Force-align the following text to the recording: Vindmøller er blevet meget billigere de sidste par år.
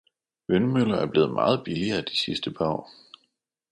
Vindmøller 0.47 0.97
er 0.97 1.05
blevet 1.05 1.33
meget 1.33 1.61
billigere 1.65 2.01
de 2.01 2.17
sidste 2.17 2.51
par 2.51 2.65
år. 2.65 2.89